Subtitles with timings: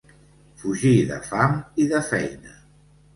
[0.61, 1.53] Fugir de fam
[1.83, 2.57] i de feina.